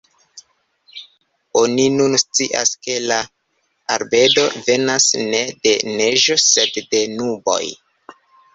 [1.59, 3.19] Oni nun scias ke la
[3.97, 7.63] albedo venas ne de neĝo sed de nuboj.